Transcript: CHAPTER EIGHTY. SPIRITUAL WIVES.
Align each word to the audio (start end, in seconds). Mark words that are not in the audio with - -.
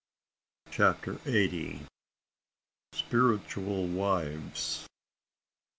CHAPTER 0.71 1.19
EIGHTY. 1.27 1.85
SPIRITUAL 2.93 3.85
WIVES. 3.89 4.87